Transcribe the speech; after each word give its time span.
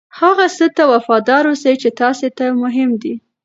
هغه 0.19 0.45
څه 0.57 0.65
ته 0.75 0.83
وفادار 0.93 1.43
اوسئ 1.49 1.75
چې 1.81 1.89
تاسې 2.01 2.27
ته 2.37 2.45
مهم 2.63 2.91
دي. 3.01 3.13